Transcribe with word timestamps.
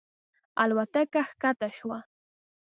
الوتکه 0.63 1.21
کښته 1.41 1.69
شوه. 1.77 1.97